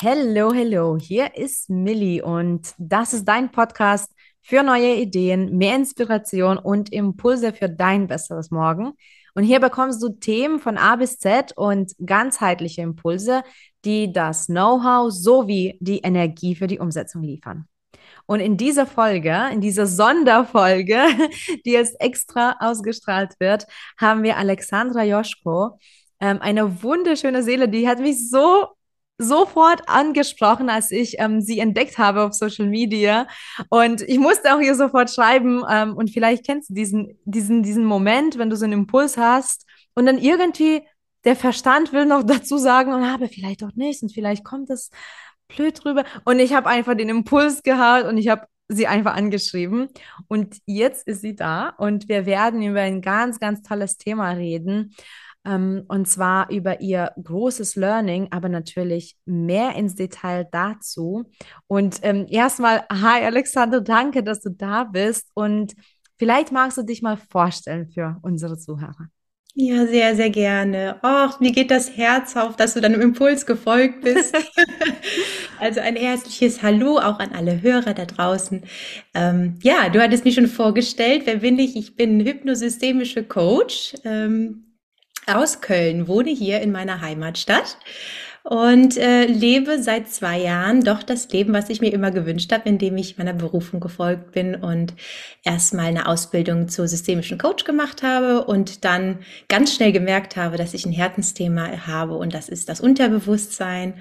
[0.00, 6.56] Hello, hello, hier ist Millie und das ist dein Podcast für neue Ideen, mehr Inspiration
[6.56, 8.92] und Impulse für dein besseres Morgen.
[9.34, 13.42] Und hier bekommst du Themen von A bis Z und ganzheitliche Impulse,
[13.84, 17.66] die das Know-how sowie die Energie für die Umsetzung liefern.
[18.26, 21.06] Und in dieser Folge, in dieser Sonderfolge,
[21.66, 23.66] die jetzt extra ausgestrahlt wird,
[23.98, 25.76] haben wir Alexandra Joschko,
[26.20, 28.77] ähm, eine wunderschöne Seele, die hat mich so
[29.18, 33.26] sofort angesprochen, als ich ähm, sie entdeckt habe auf Social Media.
[33.68, 35.62] Und ich musste auch ihr sofort schreiben.
[35.68, 39.66] Ähm, und vielleicht kennst du diesen, diesen, diesen Moment, wenn du so einen Impuls hast
[39.94, 40.82] und dann irgendwie
[41.24, 44.90] der Verstand will noch dazu sagen, und aber vielleicht doch nicht und vielleicht kommt das
[45.48, 46.04] blöd drüber.
[46.24, 49.88] Und ich habe einfach den Impuls gehabt und ich habe sie einfach angeschrieben.
[50.28, 54.94] Und jetzt ist sie da und wir werden über ein ganz, ganz tolles Thema reden.
[55.44, 61.30] Ähm, und zwar über ihr großes Learning, aber natürlich mehr ins Detail dazu.
[61.66, 65.30] Und ähm, erstmal, hi Alexander, danke, dass du da bist.
[65.34, 65.74] Und
[66.18, 69.08] vielleicht magst du dich mal vorstellen für unsere Zuhörer.
[69.60, 71.00] Ja, sehr, sehr gerne.
[71.02, 74.32] Och, mir geht das Herz auf, dass du deinem Impuls gefolgt bist.
[75.58, 78.62] also ein herzliches Hallo auch an alle Hörer da draußen.
[79.14, 81.22] Ähm, ja, du hattest mich schon vorgestellt.
[81.24, 81.74] Wer bin ich?
[81.74, 83.94] Ich bin hypnosystemische Coach.
[84.04, 84.67] Ähm,
[85.28, 87.78] aus Köln, wohne hier in meiner Heimatstadt
[88.48, 92.66] und äh, lebe seit zwei Jahren doch das Leben, was ich mir immer gewünscht habe,
[92.66, 94.94] indem ich meiner Berufung gefolgt bin und
[95.44, 100.72] erstmal eine Ausbildung zur systemischen Coach gemacht habe und dann ganz schnell gemerkt habe, dass
[100.72, 104.00] ich ein Herzensthema habe und das ist das Unterbewusstsein.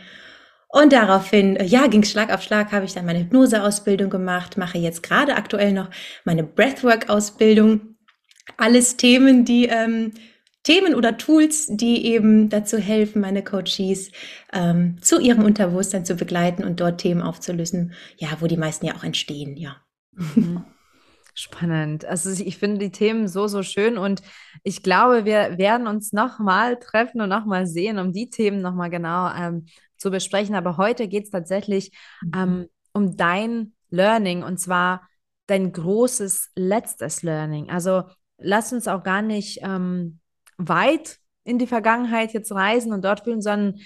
[0.69, 5.03] Und daraufhin, ja, ging Schlag auf Schlag, habe ich dann meine Hypnoseausbildung gemacht, mache jetzt
[5.03, 5.89] gerade aktuell noch
[6.23, 7.95] meine Breathwork-Ausbildung.
[8.55, 10.13] Alles Themen, die ähm,
[10.67, 14.11] Themen oder Tools, die eben dazu helfen, meine Coaches
[14.51, 18.93] ähm, zu ihrem Unterbewusstsein zu begleiten und dort Themen aufzulösen, ja, wo die meisten ja
[18.95, 19.77] auch entstehen, ja.
[20.11, 20.65] Mhm.
[21.33, 22.03] Spannend.
[22.03, 24.21] Also ich finde die Themen so, so schön und
[24.61, 29.31] ich glaube, wir werden uns nochmal treffen und nochmal sehen, um die Themen nochmal genau
[29.33, 30.53] ähm, zu besprechen.
[30.53, 32.31] Aber heute geht es tatsächlich mhm.
[32.35, 35.07] ähm, um dein Learning und zwar
[35.45, 37.69] dein großes letztes Learning.
[37.69, 38.03] Also
[38.37, 40.19] lass uns auch gar nicht ähm,
[40.57, 43.79] weit in die Vergangenheit jetzt reisen und dort fühlen, sondern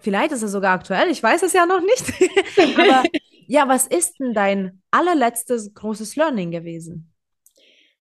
[0.00, 2.12] vielleicht ist es sogar aktuell, ich weiß es ja noch nicht.
[2.78, 3.04] Aber
[3.46, 7.12] ja, was ist denn dein allerletztes großes Learning gewesen?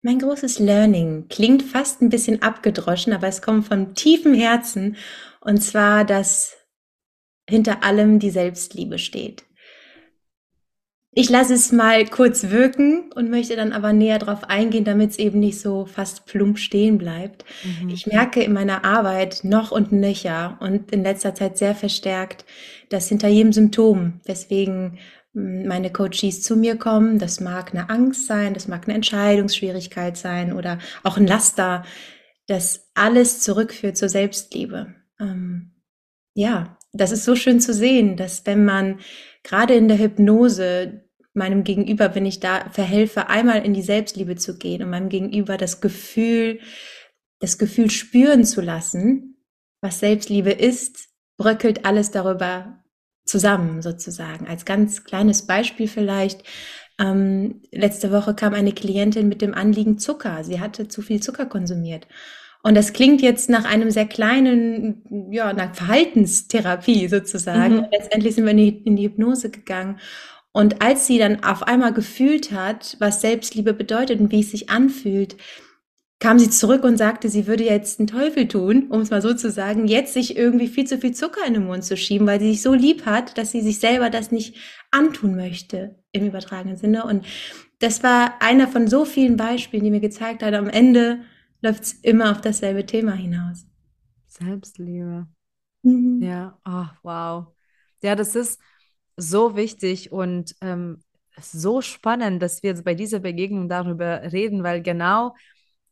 [0.02, 4.98] Mein großes Learning klingt fast ein bisschen abgedroschen, aber es kommt von tiefem Herzen.
[5.40, 6.58] Und zwar, dass
[7.50, 9.46] hinter allem die Selbstliebe steht.
[11.16, 15.20] Ich lasse es mal kurz wirken und möchte dann aber näher darauf eingehen, damit es
[15.20, 17.46] eben nicht so fast plump stehen bleibt.
[17.64, 17.90] Mhm.
[17.90, 22.46] Ich merke in meiner Arbeit noch und nöcher und in letzter Zeit sehr verstärkt,
[22.90, 24.98] dass hinter jedem Symptom, weswegen
[25.34, 30.18] hm, meine Coaches zu mir kommen, das mag eine Angst sein, das mag eine Entscheidungsschwierigkeit
[30.18, 31.86] sein oder auch ein Laster,
[32.48, 34.96] dass alles zurückführt zur Selbstliebe.
[35.20, 35.74] Ähm,
[36.34, 39.00] ja, das ist so schön zu sehen, dass wenn man
[39.44, 44.58] gerade in der Hypnose meinem Gegenüber, wenn ich da verhelfe, einmal in die Selbstliebe zu
[44.58, 46.60] gehen und meinem Gegenüber das Gefühl,
[47.40, 49.44] das Gefühl spüren zu lassen,
[49.82, 52.84] was Selbstliebe ist, bröckelt alles darüber
[53.26, 54.48] zusammen sozusagen.
[54.48, 56.44] Als ganz kleines Beispiel vielleicht.
[57.00, 60.44] Ähm, letzte Woche kam eine Klientin mit dem Anliegen Zucker.
[60.44, 62.08] Sie hatte zu viel Zucker konsumiert.
[62.66, 67.76] Und das klingt jetzt nach einem sehr kleinen, ja, nach Verhaltenstherapie sozusagen.
[67.76, 67.86] Mhm.
[67.92, 70.00] Letztendlich sind wir in die, in die Hypnose gegangen.
[70.54, 74.70] Und als sie dann auf einmal gefühlt hat, was Selbstliebe bedeutet und wie es sich
[74.70, 75.36] anfühlt,
[76.20, 79.34] kam sie zurück und sagte, sie würde jetzt einen Teufel tun, um es mal so
[79.34, 82.40] zu sagen, jetzt sich irgendwie viel zu viel Zucker in den Mund zu schieben, weil
[82.40, 84.56] sie sich so lieb hat, dass sie sich selber das nicht
[84.90, 87.04] antun möchte im übertragenen Sinne.
[87.04, 87.26] Und
[87.80, 91.20] das war einer von so vielen Beispielen, die mir gezeigt hat, am Ende
[91.64, 93.66] läuft es immer auf dasselbe Thema hinaus.
[94.28, 95.26] Selbstliebe.
[95.82, 96.22] Mhm.
[96.22, 97.48] Ja, oh, wow.
[98.04, 98.60] Ja, das ist,
[99.18, 101.00] so wichtig und ähm,
[101.40, 105.36] so spannend, dass wir jetzt bei dieser Begegnung darüber reden, weil genau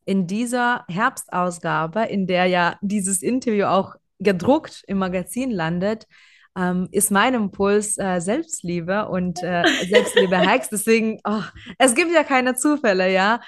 [0.06, 6.07] in dieser Herbstausgabe, in der ja dieses Interview auch gedruckt im Magazin landet,
[6.56, 10.69] ähm, ist mein Impuls äh, Selbstliebe und äh, Selbstliebe-Hacks.
[10.69, 11.44] Deswegen, oh,
[11.77, 13.39] es gibt ja keine Zufälle, ja.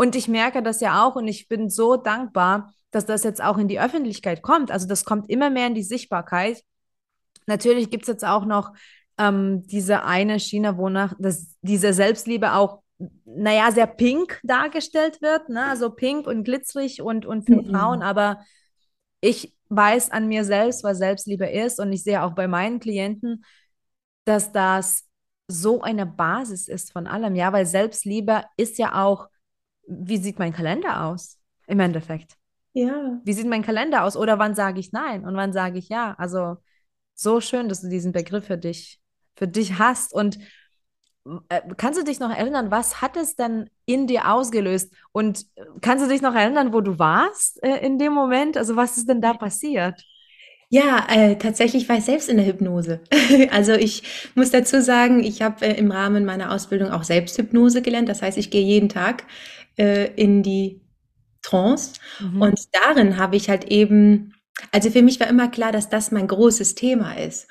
[0.00, 3.58] Und ich merke das ja auch und ich bin so dankbar, dass das jetzt auch
[3.58, 4.70] in die Öffentlichkeit kommt.
[4.70, 6.62] Also das kommt immer mehr in die Sichtbarkeit.
[7.44, 8.72] Natürlich gibt es jetzt auch noch
[9.18, 12.80] ähm, diese eine Schiene, wonach das, diese Selbstliebe auch,
[13.26, 15.66] naja, sehr pink dargestellt wird, ne?
[15.66, 17.66] also pink und glitzerig und, und für mhm.
[17.66, 18.40] Frauen, aber
[19.20, 23.44] ich weiß an mir selbst, was Selbstliebe ist und ich sehe auch bei meinen Klienten,
[24.24, 25.04] dass das
[25.46, 29.28] so eine Basis ist von allem, ja, weil Selbstliebe ist ja auch,
[29.90, 32.36] wie sieht mein Kalender aus im Endeffekt?
[32.72, 33.20] Ja.
[33.24, 34.16] Wie sieht mein Kalender aus?
[34.16, 36.14] Oder wann sage ich nein und wann sage ich ja?
[36.18, 36.56] Also
[37.14, 39.00] so schön, dass du diesen Begriff für dich,
[39.34, 40.14] für dich hast.
[40.14, 40.38] Und
[41.48, 44.92] äh, kannst du dich noch erinnern, was hat es denn in dir ausgelöst?
[45.12, 48.56] Und äh, kannst du dich noch erinnern, wo du warst äh, in dem Moment?
[48.56, 50.00] Also was ist denn da passiert?
[50.72, 53.00] Ja, äh, tatsächlich war ich selbst in der Hypnose.
[53.50, 54.02] Also ich
[54.36, 58.08] muss dazu sagen, ich habe äh, im Rahmen meiner Ausbildung auch Selbsthypnose gelernt.
[58.08, 59.24] Das heißt, ich gehe jeden Tag
[59.76, 60.80] äh, in die
[61.42, 62.42] Trance mhm.
[62.42, 64.34] und darin habe ich halt eben,
[64.72, 67.48] also für mich war immer klar, dass das mein großes Thema ist.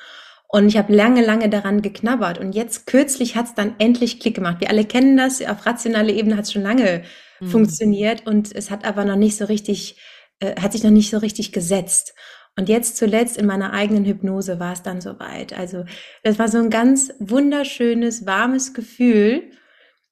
[0.51, 2.39] Und ich habe lange, lange daran geknabbert.
[2.39, 4.59] Und jetzt kürzlich hat es dann endlich Klick gemacht.
[4.59, 7.03] Wir alle kennen das, auf rationaler Ebene hat es schon lange
[7.39, 7.47] mhm.
[7.47, 9.99] funktioniert und es hat aber noch nicht so richtig,
[10.39, 12.15] äh, hat sich noch nicht so richtig gesetzt.
[12.57, 15.53] Und jetzt zuletzt in meiner eigenen Hypnose war es dann soweit.
[15.53, 15.85] Also
[16.23, 19.51] das war so ein ganz wunderschönes, warmes Gefühl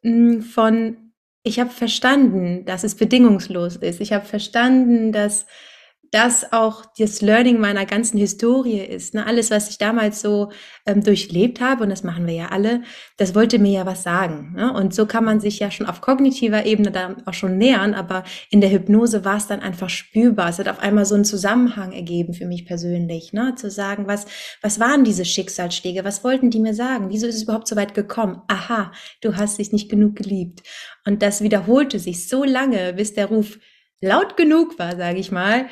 [0.03, 1.06] mh, hm, von,
[1.47, 4.01] ich habe verstanden, dass es bedingungslos ist.
[4.01, 5.45] Ich habe verstanden, dass
[6.11, 9.13] das auch das Learning meiner ganzen Historie ist.
[9.13, 9.25] Ne?
[9.25, 10.51] Alles, was ich damals so
[10.85, 12.83] ähm, durchlebt habe, und das machen wir ja alle,
[13.17, 14.53] das wollte mir ja was sagen.
[14.55, 14.71] Ne?
[14.73, 18.23] Und so kann man sich ja schon auf kognitiver Ebene da auch schon nähern, aber
[18.49, 20.49] in der Hypnose war es dann einfach spürbar.
[20.49, 23.55] Es hat auf einmal so einen Zusammenhang ergeben für mich persönlich, ne?
[23.55, 24.25] zu sagen, was,
[24.61, 26.03] was waren diese Schicksalsschläge?
[26.03, 27.09] Was wollten die mir sagen?
[27.09, 28.41] Wieso ist es überhaupt so weit gekommen?
[28.47, 30.63] Aha, du hast dich nicht genug geliebt.
[31.05, 33.57] Und das wiederholte sich so lange, bis der Ruf
[34.01, 35.67] laut genug war, sage ich mal,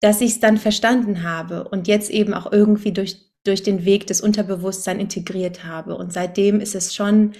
[0.00, 4.06] dass ich es dann verstanden habe und jetzt eben auch irgendwie durch, durch den Weg
[4.06, 5.96] des Unterbewusstseins integriert habe.
[5.96, 7.32] Und seitdem ist es schon,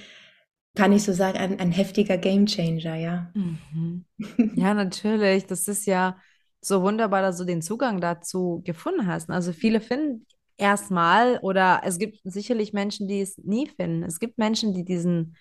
[0.75, 3.33] kann ich so sagen, ein, ein heftiger Gamechanger, ja.
[3.35, 4.05] Mhm.
[4.57, 5.47] Ja, natürlich.
[5.47, 6.19] Das ist ja
[6.61, 9.31] so wunderbar, dass du den Zugang dazu gefunden hast.
[9.31, 10.27] Also viele finden
[10.59, 14.03] erstmal oder es gibt sicherlich Menschen, die es nie finden.
[14.03, 15.37] Es gibt Menschen, die diesen,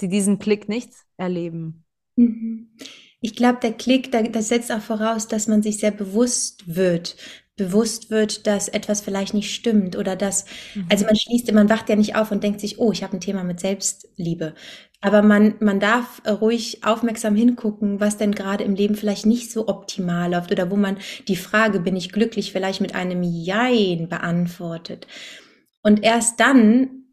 [0.00, 1.84] die diesen Klick nicht erleben.
[2.16, 2.70] Mhm.
[3.24, 7.16] Ich glaube, der Klick, das setzt auch voraus, dass man sich sehr bewusst wird,
[7.56, 10.44] bewusst wird, dass etwas vielleicht nicht stimmt oder dass,
[10.74, 10.88] mhm.
[10.90, 13.22] also man schließt, man wacht ja nicht auf und denkt sich, oh, ich habe ein
[13.22, 14.54] Thema mit Selbstliebe.
[15.00, 19.68] Aber man, man darf ruhig aufmerksam hingucken, was denn gerade im Leben vielleicht nicht so
[19.68, 25.06] optimal läuft oder wo man die Frage, bin ich glücklich, vielleicht mit einem Jein beantwortet.
[25.82, 27.06] Und erst dann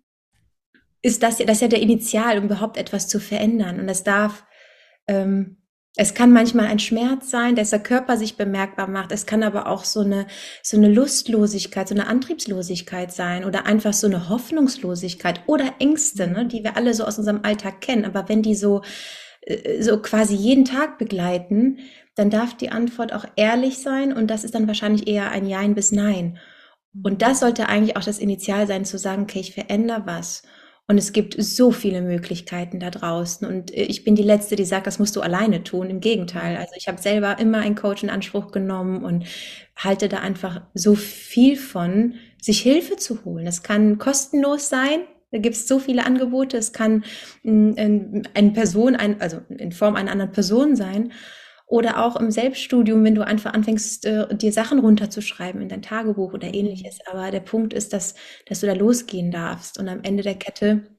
[1.01, 3.79] ist das ja, das ist ja der Initial, um überhaupt etwas zu verändern.
[3.79, 4.43] Und das darf,
[5.07, 5.55] ähm,
[5.97, 9.11] es kann manchmal ein Schmerz sein, dass der Körper sich bemerkbar macht.
[9.11, 10.25] Es kann aber auch so eine,
[10.63, 16.45] so eine Lustlosigkeit, so eine Antriebslosigkeit sein oder einfach so eine Hoffnungslosigkeit oder Ängste, ne,
[16.45, 18.05] die wir alle so aus unserem Alltag kennen.
[18.05, 18.83] Aber wenn die so,
[19.41, 21.79] äh, so quasi jeden Tag begleiten,
[22.15, 25.75] dann darf die Antwort auch ehrlich sein und das ist dann wahrscheinlich eher ein Jein
[25.75, 26.37] bis Nein.
[27.03, 30.43] Und das sollte eigentlich auch das Initial sein, zu sagen, okay, ich verändere was.
[30.91, 33.47] Und es gibt so viele Möglichkeiten da draußen.
[33.47, 35.89] Und äh, ich bin die Letzte, die sagt, das musst du alleine tun.
[35.89, 36.57] Im Gegenteil.
[36.57, 39.23] Also ich habe selber immer einen Coach in Anspruch genommen und
[39.77, 43.45] halte da einfach so viel von, sich Hilfe zu holen.
[43.45, 44.99] Das kann kostenlos sein.
[45.31, 46.57] Da gibt es so viele Angebote.
[46.57, 47.05] Es kann
[47.45, 51.13] eine Person, ein, also in Form einer anderen Person sein.
[51.71, 56.33] Oder auch im Selbststudium, wenn du einfach anfängst, äh, dir Sachen runterzuschreiben in dein Tagebuch
[56.33, 56.99] oder ähnliches.
[57.09, 58.13] Aber der Punkt ist, dass,
[58.45, 59.79] dass du da losgehen darfst.
[59.79, 60.97] Und am Ende der Kette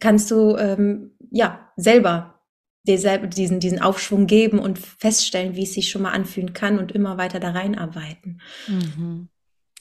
[0.00, 2.40] kannst du ähm, ja selber
[2.86, 6.78] dir selber diesen, diesen Aufschwung geben und feststellen, wie es sich schon mal anfühlen kann
[6.78, 8.40] und immer weiter da reinarbeiten.
[8.68, 9.28] Mhm.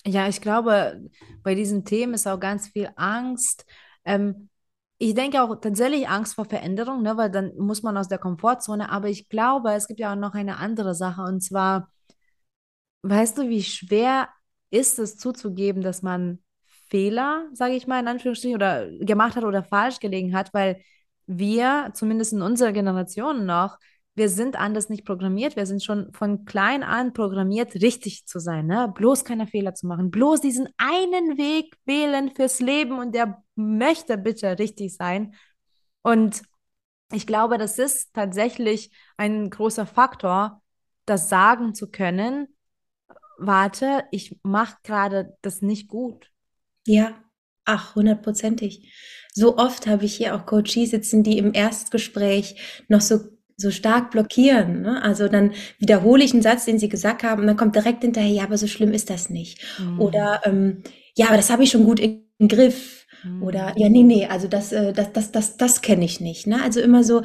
[0.06, 1.10] Ja, ich glaube,
[1.42, 3.66] bei diesen Themen ist auch ganz viel Angst.
[4.04, 4.50] Ähm,
[4.98, 8.90] ich denke auch tatsächlich Angst vor Veränderung, ne, weil dann muss man aus der Komfortzone.
[8.90, 11.22] Aber ich glaube, es gibt ja auch noch eine andere Sache.
[11.24, 11.90] Und zwar,
[13.04, 14.30] weißt du, wie schwer
[14.70, 16.40] ist es zuzugeben, dass man
[16.90, 20.82] Fehler, sage ich mal, in Anführungsstrichen, oder gemacht hat oder falsch gelegen hat, weil
[21.26, 23.78] wir, zumindest in unserer Generation noch,
[24.16, 25.58] wir sind anders nicht programmiert.
[25.58, 28.92] Wir sind schon von klein an programmiert, richtig zu sein, ne?
[28.96, 34.18] Bloß keine Fehler zu machen, bloß diesen einen Weg wählen fürs Leben und der möchte
[34.18, 35.36] bitte richtig sein.
[36.02, 36.44] Und
[37.12, 40.62] ich glaube, das ist tatsächlich ein großer Faktor,
[41.06, 42.48] das sagen zu können.
[43.38, 46.32] Warte, ich mache gerade das nicht gut.
[46.88, 47.14] Ja,
[47.66, 48.94] ach, hundertprozentig.
[49.34, 54.12] So oft habe ich hier auch Coaches sitzen, die im Erstgespräch noch so so stark
[54.12, 54.82] blockieren.
[54.82, 55.02] Ne?
[55.02, 58.32] Also dann wiederhole ich einen Satz, den sie gesagt haben, und dann kommt direkt hinterher,
[58.32, 59.62] ja, aber so schlimm ist das nicht.
[59.80, 60.00] Mhm.
[60.02, 60.84] Oder ähm,
[61.16, 63.06] ja, aber das habe ich schon gut im Griff.
[63.24, 63.44] Mhm.
[63.44, 66.48] Oder ja, nee, nee, also das, äh, das, das, das, das kenne ich nicht.
[66.48, 66.62] Ne?
[66.62, 67.22] Also immer so,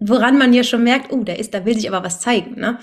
[0.00, 2.58] woran man ja schon merkt, oh, der ist, da will sich aber was zeigen.
[2.58, 2.78] Ne?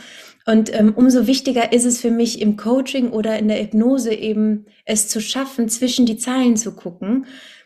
[0.45, 4.65] Und ähm, umso wichtiger ist es für mich im Coaching oder in der Hypnose eben,
[4.85, 7.25] es zu schaffen, zwischen die Zeilen zu gucken,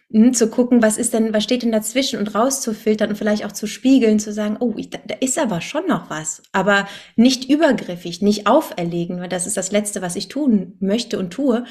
[0.09, 3.45] mh, hm, zu gucken, was ist denn, was steht denn dazwischen und rauszufiltern und vielleicht
[3.45, 6.87] auch zu spiegeln, zu sagen, oh, ich, da, da ist aber schon noch was, aber
[7.15, 11.65] nicht übergriffig, nicht auferlegen, weil das ist das Letzte, was ich tun möchte und tue.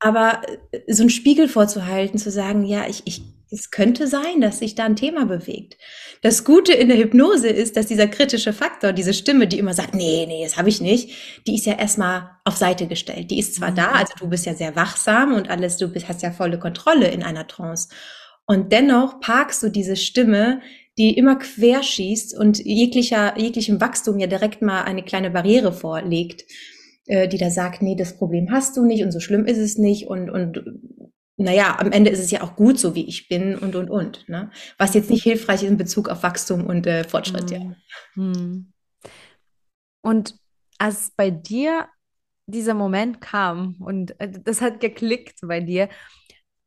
[0.00, 0.42] Aber
[0.72, 4.76] äh, so einen Spiegel vorzuhalten, zu sagen, ja, ich, ich es könnte sein, dass sich
[4.76, 5.76] da ein Thema bewegt.
[6.22, 9.94] Das Gute in der Hypnose ist, dass dieser kritische Faktor, diese Stimme, die immer sagt,
[9.94, 11.10] nee, nee, das habe ich nicht,
[11.46, 13.30] die ist ja erstmal auf Seite gestellt.
[13.30, 13.76] Die ist zwar mhm.
[13.76, 17.08] da, also du bist ja sehr wachsam und alles, du bist, hast ja volle Kontrolle
[17.08, 17.88] in einer Trance.
[18.46, 20.60] Und dennoch parkst du diese Stimme,
[20.98, 26.44] die immer querschießt und jeglicher, jeglichem Wachstum ja direkt mal eine kleine Barriere vorlegt,
[27.10, 29.78] äh, die da sagt, nee, das Problem hast du nicht und so schlimm ist es
[29.78, 30.62] nicht und, und
[31.36, 34.28] naja, am Ende ist es ja auch gut so, wie ich bin und, und, und.
[34.28, 34.50] Ne?
[34.78, 37.60] Was jetzt nicht hilfreich ist in Bezug auf Wachstum und äh, Fortschritt, hm.
[37.60, 37.76] ja.
[38.14, 38.72] Hm.
[40.02, 40.36] Und
[40.78, 41.88] als bei dir
[42.46, 45.88] dieser Moment kam und äh, das hat geklickt bei dir,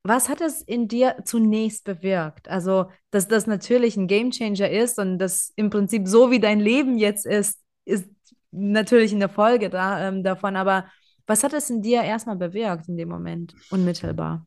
[0.05, 2.49] was hat es in dir zunächst bewirkt?
[2.49, 6.97] Also, dass das natürlich ein Gamechanger ist und das im Prinzip so wie dein Leben
[6.97, 8.09] jetzt ist, ist
[8.53, 10.55] natürlich eine Folge da, ähm, davon.
[10.55, 10.85] Aber
[11.25, 14.45] was hat es in dir erstmal bewirkt in dem Moment, unmittelbar?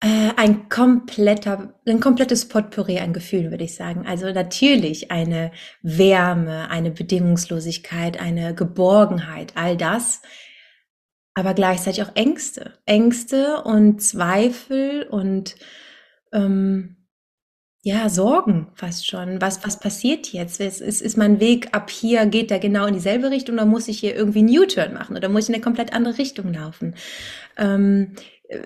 [0.00, 4.06] Äh, ein kompletter, ein komplettes Potpourri an Gefühlen, würde ich sagen.
[4.06, 5.52] Also natürlich eine
[5.82, 10.20] Wärme, eine Bedingungslosigkeit, eine Geborgenheit, all das.
[11.32, 12.78] Aber gleichzeitig auch Ängste.
[12.84, 15.56] Ängste und Zweifel und
[16.32, 17.03] ähm,
[17.84, 19.42] ja, Sorgen fast schon.
[19.42, 20.58] Was, was passiert jetzt?
[20.58, 23.88] Ist, ist, ist mein Weg ab hier, geht der genau in dieselbe Richtung oder muss
[23.88, 26.94] ich hier irgendwie einen U-Turn machen oder muss ich in eine komplett andere Richtung laufen?
[27.58, 28.12] Ähm,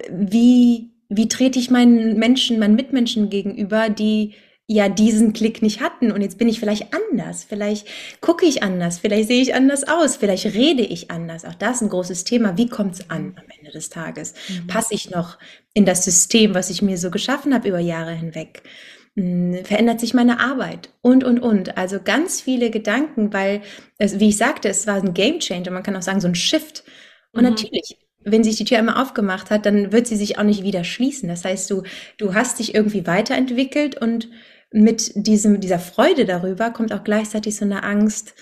[0.08, 4.34] wie, wie trete ich meinen Menschen, meinen Mitmenschen gegenüber, die
[4.68, 7.88] ja diesen Klick nicht hatten und jetzt bin ich vielleicht anders, vielleicht
[8.20, 11.44] gucke ich anders, vielleicht sehe ich anders aus, vielleicht rede ich anders.
[11.44, 12.56] Auch das ist ein großes Thema.
[12.56, 14.34] Wie kommt es an am Ende des Tages?
[14.48, 14.68] Mhm.
[14.68, 15.38] Passe ich noch
[15.74, 18.62] in das System, was ich mir so geschaffen habe über Jahre hinweg?
[19.18, 21.76] Hm, verändert sich meine Arbeit und, und, und.
[21.76, 23.62] Also ganz viele Gedanken, weil,
[23.98, 26.36] es, wie ich sagte, es war ein Game Changer, man kann auch sagen, so ein
[26.36, 26.84] Shift.
[27.32, 27.50] Und mhm.
[27.50, 30.84] natürlich wenn sich die Tür einmal aufgemacht hat, dann wird sie sich auch nicht wieder
[30.84, 31.28] schließen.
[31.28, 31.82] Das heißt, du,
[32.18, 34.28] du hast dich irgendwie weiterentwickelt und
[34.70, 38.34] mit diesem, dieser Freude darüber kommt auch gleichzeitig so eine Angst,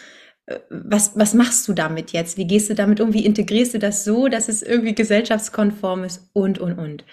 [0.47, 2.37] äh, was, was machst du damit jetzt?
[2.37, 3.13] Wie gehst du damit um?
[3.13, 6.31] Wie integrierst du das so, dass es irgendwie gesellschaftskonform ist?
[6.33, 7.05] Und, und, und.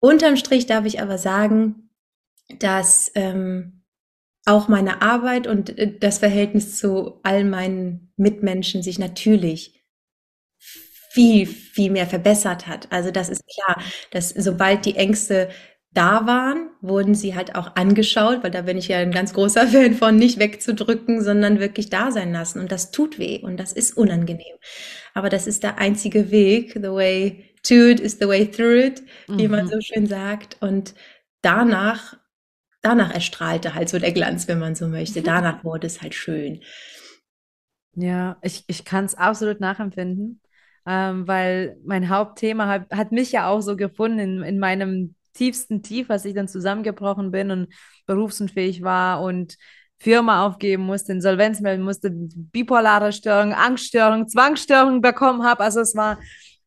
[0.00, 1.90] Unterm Strich darf ich aber sagen,
[2.58, 3.82] dass ähm,
[4.44, 9.82] auch meine Arbeit und äh, das Verhältnis zu all meinen Mitmenschen sich natürlich
[11.12, 12.90] viel, viel mehr verbessert hat.
[12.90, 15.50] Also das ist klar, dass sobald die Ängste
[15.94, 19.66] da waren, wurden sie halt auch angeschaut, weil da bin ich ja ein ganz großer
[19.68, 22.60] Fan von, nicht wegzudrücken, sondern wirklich da sein lassen.
[22.60, 24.56] Und das tut weh und das ist unangenehm.
[25.14, 26.72] Aber das ist der einzige Weg.
[26.74, 29.50] The way to it is the way through it, wie mhm.
[29.50, 30.56] man so schön sagt.
[30.60, 30.94] Und
[31.42, 32.16] danach,
[32.82, 35.22] danach erstrahlte halt so der Glanz, wenn man so möchte.
[35.22, 36.62] Danach wurde es halt schön.
[37.94, 40.42] Ja, ich, ich kann es absolut nachempfinden
[40.86, 45.82] ähm, weil mein Hauptthema hat, hat mich ja auch so gefunden in, in meinem tiefsten
[45.82, 47.68] Tief, als ich dann zusammengebrochen bin und
[48.06, 49.56] berufsunfähig war und
[49.98, 55.62] Firma aufgeben musste, Insolvenz melden musste, bipolare Störung, Angststörung, Zwangsstörung bekommen habe.
[55.62, 56.18] Also es war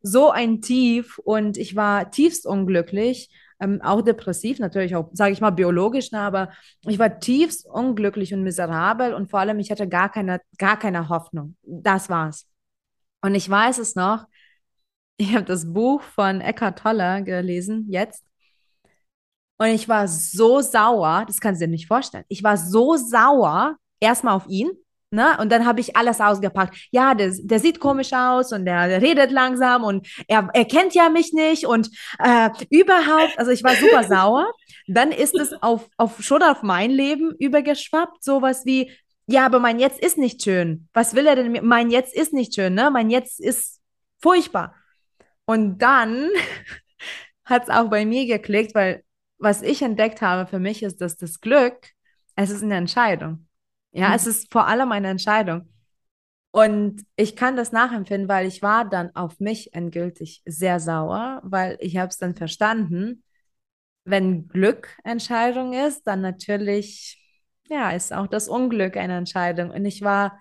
[0.02, 5.42] so ein Tief und ich war tiefst unglücklich, ähm, auch depressiv, natürlich auch, sage ich
[5.42, 6.52] mal, biologisch, ne, aber
[6.88, 11.10] ich war tiefst unglücklich und miserabel und vor allem, ich hatte gar keine, gar keine
[11.10, 11.56] Hoffnung.
[11.64, 12.48] Das war's.
[13.22, 14.26] Und ich weiß es noch,
[15.18, 18.24] ich habe das Buch von Eckhart Tolle gelesen, jetzt.
[19.58, 22.26] Und ich war so sauer, das kannst du dir nicht vorstellen.
[22.28, 24.72] Ich war so sauer, erstmal auf ihn,
[25.16, 25.38] ne?
[25.40, 26.78] Und dann habe ich alles ausgepackt.
[26.92, 30.94] Ja, der, der sieht komisch aus und der, der redet langsam und er, er kennt
[30.94, 34.52] ja mich nicht und äh, überhaupt, also ich war super sauer.
[34.88, 38.92] Dann ist es auf, auf, schon auf mein Leben übergeschwappt, sowas wie,
[39.28, 40.88] ja, aber mein Jetzt ist nicht schön.
[40.94, 41.66] Was will er denn?
[41.66, 42.92] Mein Jetzt ist nicht schön, ne?
[42.92, 43.82] Mein Jetzt ist
[44.22, 44.76] furchtbar.
[45.46, 46.30] Und dann
[47.46, 49.04] hat es auch bei mir geklickt, weil
[49.38, 51.76] was ich entdeckt habe für mich ist, dass das Glück,
[52.36, 53.48] es ist eine Entscheidung.
[53.96, 54.16] Ja, mhm.
[54.16, 55.70] es ist vor allem eine Entscheidung.
[56.52, 61.78] Und ich kann das nachempfinden, weil ich war dann auf mich endgültig sehr sauer, weil
[61.82, 63.24] ich habe es dann verstanden,
[64.06, 67.22] wenn Glück Entscheidung ist, dann natürlich
[67.70, 69.72] ja, ist auch das Unglück eine Entscheidung.
[69.72, 70.40] Und ich war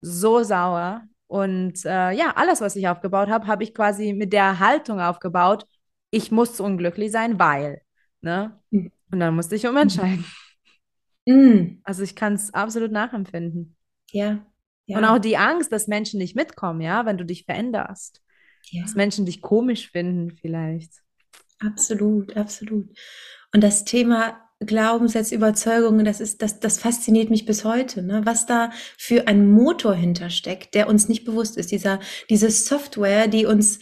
[0.00, 1.02] so sauer.
[1.26, 5.64] Und äh, ja, alles, was ich aufgebaut habe, habe ich quasi mit der Haltung aufgebaut,
[6.10, 7.82] ich muss unglücklich sein, weil.
[8.20, 8.58] Ne?
[8.70, 8.92] Mhm.
[9.10, 10.24] Und dann musste ich umentscheiden.
[11.26, 11.80] Mhm.
[11.84, 13.76] Also ich kann es absolut nachempfinden.
[14.10, 14.44] Ja,
[14.86, 14.98] Ja.
[14.98, 18.20] Und auch die Angst, dass Menschen nicht mitkommen, ja, wenn du dich veränderst.
[18.70, 18.82] Ja.
[18.82, 20.92] Dass Menschen dich komisch finden, vielleicht.
[21.58, 22.88] Absolut, absolut.
[23.54, 28.22] Und das Thema Glaubenssätze, Überzeugungen, das ist, das, das fasziniert mich bis heute, ne?
[28.24, 31.70] was da für ein Motor hintersteckt, der uns nicht bewusst ist.
[31.72, 32.00] Dieser,
[32.30, 33.80] diese Software, die uns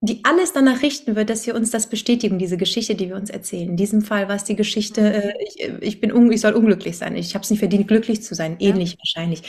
[0.00, 3.30] die alles danach richten wird, dass wir uns das bestätigen, diese Geschichte, die wir uns
[3.30, 3.70] erzählen.
[3.70, 7.16] In diesem Fall war es die Geschichte, äh, ich, ich, bin ich soll unglücklich sein,
[7.16, 8.98] ich habe es nicht verdient, glücklich zu sein, ähnlich ja.
[8.98, 9.42] wahrscheinlich.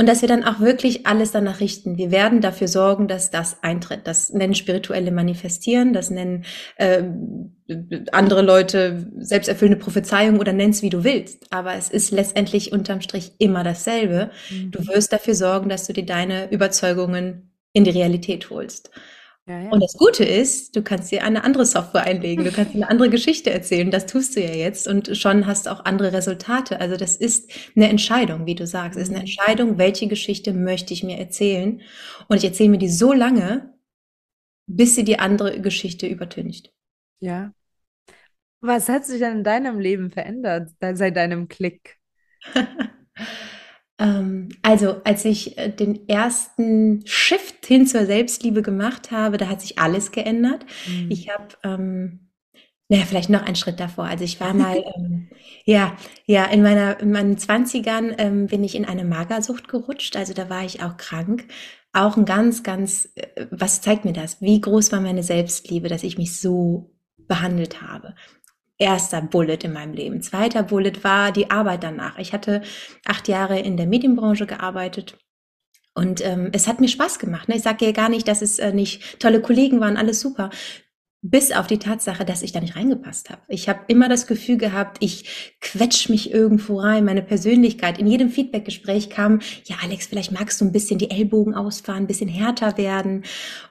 [0.00, 1.98] Und dass wir dann auch wirklich alles danach richten.
[1.98, 4.06] Wir werden dafür sorgen, dass das eintritt.
[4.06, 6.46] Das nennen spirituelle Manifestieren, das nennen
[6.76, 7.02] äh,
[8.10, 11.52] andere Leute selbsterfüllende Prophezeiung oder nenn's wie du willst.
[11.52, 14.30] Aber es ist letztendlich unterm Strich immer dasselbe.
[14.48, 14.70] Mhm.
[14.70, 18.90] Du wirst dafür sorgen, dass du dir deine Überzeugungen in die Realität holst.
[19.50, 19.70] Ja, ja.
[19.70, 22.88] Und das Gute ist, du kannst dir eine andere Software einlegen, du kannst dir eine
[22.88, 23.90] andere Geschichte erzählen.
[23.90, 26.80] Das tust du ja jetzt und schon hast du auch andere Resultate.
[26.80, 28.96] Also das ist eine Entscheidung, wie du sagst.
[28.96, 29.22] Es ist eine mhm.
[29.22, 31.80] Entscheidung, welche Geschichte möchte ich mir erzählen.
[32.28, 33.74] Und ich erzähle mir die so lange,
[34.68, 36.72] bis sie die andere Geschichte übertüncht.
[37.18, 37.52] Ja.
[38.60, 41.98] Was hat sich denn in deinem Leben verändert seit deinem Klick?
[44.00, 49.60] Ähm, also, als ich äh, den ersten Shift hin zur Selbstliebe gemacht habe, da hat
[49.60, 50.64] sich alles geändert.
[50.88, 51.10] Mhm.
[51.10, 52.30] Ich habe, ähm,
[52.88, 54.06] naja, vielleicht noch einen Schritt davor.
[54.06, 55.28] Also ich war mal, ähm,
[55.64, 60.16] ja, ja, in meiner, in meinen Zwanzigern ähm, bin ich in eine Magersucht gerutscht.
[60.16, 61.46] Also da war ich auch krank.
[61.92, 64.40] Auch ein ganz, ganz, äh, was zeigt mir das?
[64.40, 66.90] Wie groß war meine Selbstliebe, dass ich mich so
[67.28, 68.14] behandelt habe
[68.80, 70.22] erster Bullet in meinem Leben.
[70.22, 72.18] Zweiter Bullet war die Arbeit danach.
[72.18, 72.62] Ich hatte
[73.04, 75.16] acht Jahre in der Medienbranche gearbeitet.
[75.94, 77.48] Und ähm, es hat mir Spaß gemacht.
[77.48, 77.56] Ne?
[77.56, 80.50] Ich sage ja gar nicht, dass es äh, nicht tolle Kollegen waren, alles super.
[81.22, 83.42] Bis auf die Tatsache, dass ich da nicht reingepasst habe.
[83.48, 87.98] Ich habe immer das Gefühl gehabt, ich quetsch mich irgendwo rein, meine Persönlichkeit.
[87.98, 92.06] In jedem Feedbackgespräch kam, ja Alex, vielleicht magst du ein bisschen die Ellbogen ausfahren, ein
[92.06, 93.24] bisschen härter werden.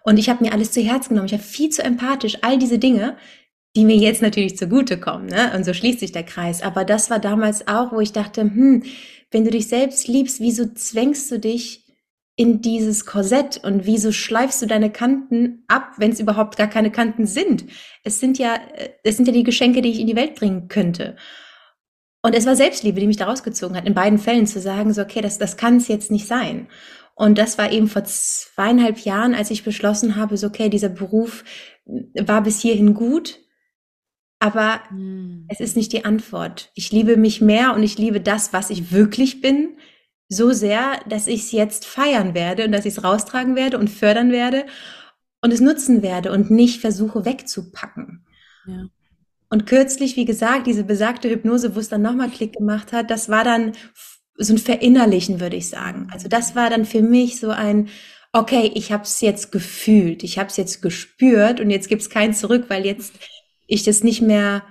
[0.03, 1.25] Und ich habe mir alles zu Herzen genommen.
[1.25, 3.17] Ich habe viel zu empathisch, all diese Dinge
[3.75, 5.27] die mir jetzt natürlich zugutekommen.
[5.27, 5.53] Ne?
[5.55, 6.61] Und so schließt sich der Kreis.
[6.61, 8.83] Aber das war damals auch, wo ich dachte, hm,
[9.31, 11.85] wenn du dich selbst liebst, wieso zwängst du dich
[12.35, 16.91] in dieses Korsett und wieso schleifst du deine Kanten ab, wenn es überhaupt gar keine
[16.91, 17.65] Kanten sind?
[18.03, 18.59] Es sind ja,
[19.03, 21.15] es sind ja die Geschenke, die ich in die Welt bringen könnte.
[22.21, 25.01] Und es war Selbstliebe, die mich da rausgezogen hat, in beiden Fällen zu sagen, so,
[25.01, 26.67] okay, das, das kann es jetzt nicht sein.
[27.15, 31.43] Und das war eben vor zweieinhalb Jahren, als ich beschlossen habe, so, okay, dieser Beruf
[31.85, 33.39] war bis hierhin gut,
[34.39, 35.45] aber hm.
[35.49, 36.71] es ist nicht die Antwort.
[36.73, 39.77] Ich liebe mich mehr und ich liebe das, was ich wirklich bin,
[40.29, 43.89] so sehr, dass ich es jetzt feiern werde und dass ich es raustragen werde und
[43.89, 44.65] fördern werde
[45.41, 48.25] und es nutzen werde und nicht versuche wegzupacken.
[48.65, 48.85] Ja.
[49.49, 53.29] Und kürzlich, wie gesagt, diese besagte Hypnose, wo es dann nochmal Klick gemacht hat, das
[53.29, 53.73] war dann
[54.35, 56.07] so ein Verinnerlichen, würde ich sagen.
[56.11, 57.89] Also das war dann für mich so ein,
[58.31, 62.11] okay, ich habe es jetzt gefühlt, ich habe es jetzt gespürt und jetzt gibt es
[62.11, 63.13] kein Zurück, weil jetzt
[63.69, 64.63] ich das nicht mehr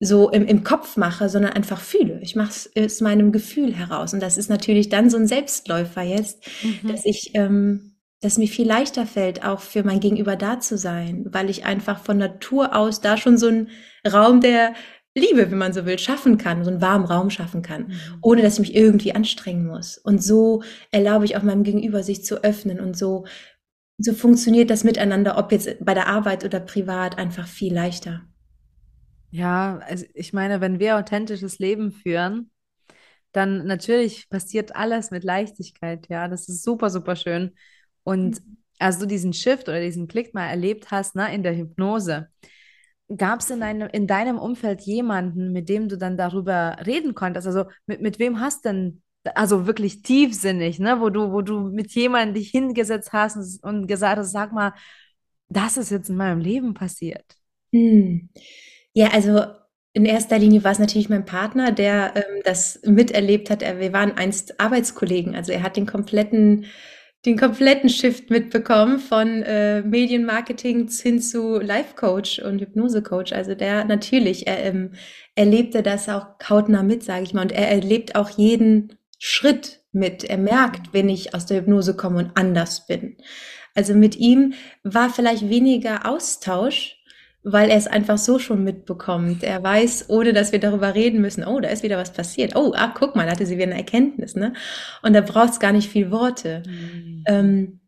[0.00, 2.20] so im, im Kopf mache, sondern einfach fühle.
[2.20, 4.12] Ich mache es aus meinem Gefühl heraus.
[4.12, 6.88] Und das ist natürlich dann so ein Selbstläufer jetzt, mhm.
[6.88, 11.26] dass ich, ähm, dass mir viel leichter fällt, auch für mein Gegenüber da zu sein,
[11.30, 13.68] weil ich einfach von Natur aus da schon so einen
[14.06, 14.74] Raum der
[15.16, 18.18] Liebe, wenn man so will, schaffen kann, so einen warmen Raum schaffen kann, mhm.
[18.20, 19.96] ohne dass ich mich irgendwie anstrengen muss.
[19.96, 23.24] Und so erlaube ich auch meinem Gegenüber, sich zu öffnen und so,
[23.96, 28.22] so funktioniert das miteinander, ob jetzt bei der Arbeit oder privat, einfach viel leichter.
[29.34, 32.52] Ja, also ich meine, wenn wir authentisches Leben führen,
[33.32, 36.06] dann natürlich passiert alles mit Leichtigkeit.
[36.08, 37.50] Ja, das ist super, super schön.
[38.04, 38.58] Und mhm.
[38.78, 42.28] als du diesen Shift oder diesen Klick mal erlebt hast, ne, in der Hypnose,
[43.16, 47.48] gab es in deinem, in deinem Umfeld jemanden, mit dem du dann darüber reden konntest?
[47.48, 49.02] Also mit, mit wem hast denn,
[49.34, 53.86] also wirklich tiefsinnig, ne, wo du, wo du mit jemandem dich hingesetzt hast und, und
[53.88, 54.74] gesagt hast, sag mal,
[55.48, 57.24] das ist jetzt in meinem Leben passiert.
[57.72, 58.28] Hm.
[58.94, 59.42] Ja, also
[59.92, 63.60] in erster Linie war es natürlich mein Partner, der ähm, das miterlebt hat.
[63.62, 66.66] Wir waren einst Arbeitskollegen, also er hat den kompletten
[67.24, 73.32] den kompletten Shift mitbekommen von äh, Medienmarketing hin zu Life Coach und Hypnose Coach.
[73.32, 74.92] Also der natürlich, er ähm,
[75.34, 80.24] erlebte das auch hautnah mit, sage ich mal, und er erlebt auch jeden Schritt mit.
[80.24, 83.16] Er merkt, wenn ich aus der Hypnose komme und anders bin.
[83.74, 84.52] Also mit ihm
[84.82, 86.98] war vielleicht weniger Austausch,
[87.44, 89.42] weil er es einfach so schon mitbekommt.
[89.42, 92.56] Er weiß, ohne dass wir darüber reden müssen, oh, da ist wieder was passiert.
[92.56, 94.54] Oh, ah, guck mal, hatte sie wieder eine Erkenntnis, ne?
[95.02, 96.62] Und da braucht es gar nicht viel Worte.
[96.66, 97.24] Mhm.
[97.26, 97.80] Ähm,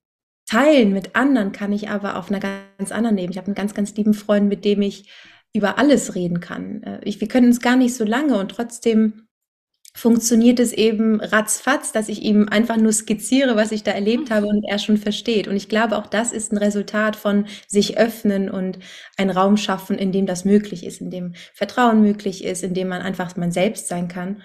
[0.46, 3.32] teilen mit anderen kann ich aber auf einer ganz anderen Ebene.
[3.32, 5.10] Ich habe einen ganz, ganz lieben Freund, mit dem ich
[5.54, 6.82] über alles reden kann.
[6.82, 9.25] Äh, ich, wir können uns gar nicht so lange und trotzdem
[9.96, 14.46] funktioniert es eben ratzfatz, dass ich ihm einfach nur skizziere, was ich da erlebt habe
[14.46, 15.48] und er schon versteht.
[15.48, 18.78] Und ich glaube, auch das ist ein Resultat von sich öffnen und
[19.16, 22.88] einen Raum schaffen, in dem das möglich ist, in dem Vertrauen möglich ist, in dem
[22.88, 24.42] man einfach man selbst sein kann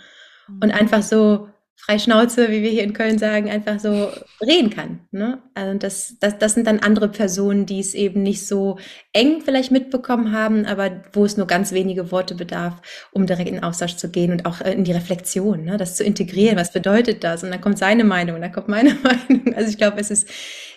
[0.47, 0.71] und mhm.
[0.71, 4.99] einfach so frei Schnauze, wie wir hier in Köln sagen, einfach so reden kann.
[5.11, 5.41] Ne?
[5.55, 8.77] Also das, das, das sind dann andere Personen, die es eben nicht so
[9.13, 12.81] eng vielleicht mitbekommen haben, aber wo es nur ganz wenige Worte bedarf,
[13.11, 15.77] um direkt in den Austausch zu gehen und auch äh, in die Reflexion, ne?
[15.77, 16.57] das zu integrieren.
[16.57, 17.43] Was bedeutet das?
[17.43, 19.55] Und dann kommt seine Meinung dann kommt meine Meinung.
[19.55, 20.29] Also ich glaube, es ist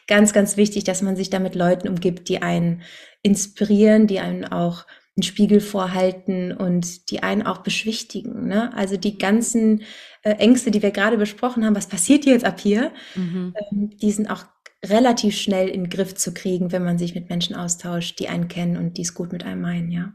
[0.06, 2.82] ganz, ganz wichtig, dass man sich da mit Leuten umgibt, die einen
[3.22, 8.48] inspirieren, die einen auch einen Spiegel vorhalten und die einen auch beschwichtigen.
[8.48, 8.74] Ne?
[8.74, 9.82] Also die ganzen
[10.30, 13.54] Ängste, die wir gerade besprochen haben, was passiert jetzt ab hier, mhm.
[13.72, 14.44] ähm, die sind auch
[14.84, 18.48] relativ schnell in den Griff zu kriegen, wenn man sich mit Menschen austauscht, die einen
[18.48, 20.14] kennen und die es gut mit einem meinen, ja.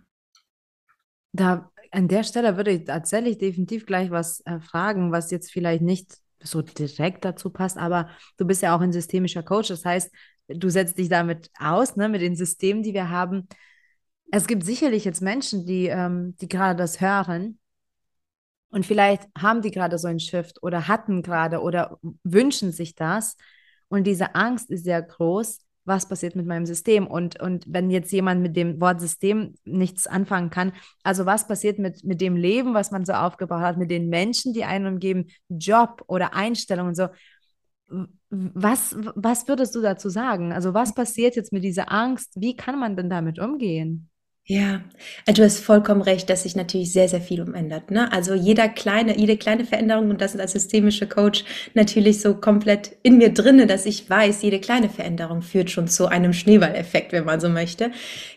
[1.32, 5.82] Da an der Stelle würde ich tatsächlich definitiv gleich was äh, fragen, was jetzt vielleicht
[5.82, 10.12] nicht so direkt dazu passt, aber du bist ja auch ein systemischer Coach, das heißt,
[10.48, 13.48] du setzt dich damit aus, ne, mit den Systemen, die wir haben.
[14.32, 17.59] Es gibt sicherlich jetzt Menschen, die, ähm, die gerade das hören
[18.72, 23.36] und vielleicht haben die gerade so ein Shift oder hatten gerade oder wünschen sich das.
[23.88, 25.66] Und diese Angst ist sehr groß.
[25.86, 27.08] Was passiert mit meinem System?
[27.08, 31.80] Und, und wenn jetzt jemand mit dem Wort System nichts anfangen kann, also was passiert
[31.80, 35.28] mit, mit dem Leben, was man so aufgebaut hat, mit den Menschen, die einen umgeben,
[35.50, 37.08] Job oder Einstellungen so.
[38.30, 40.54] Was, was würdest du dazu sagen?
[40.54, 42.34] Also was passiert jetzt mit dieser Angst?
[42.36, 44.09] Wie kann man denn damit umgehen?
[44.52, 44.82] Ja,
[45.28, 47.92] also du hast vollkommen recht, dass sich natürlich sehr, sehr viel umändert.
[47.92, 48.12] Ne?
[48.12, 52.98] Also jeder kleine, jede kleine Veränderung, und das ist als systemische Coach natürlich so komplett
[53.04, 57.26] in mir drinne, dass ich weiß, jede kleine Veränderung führt schon zu einem Schneeballeffekt, wenn
[57.26, 57.92] man so möchte,